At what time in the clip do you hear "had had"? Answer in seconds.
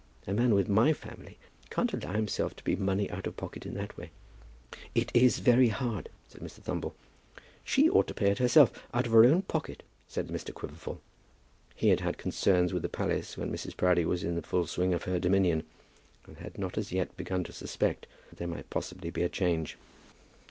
11.89-12.17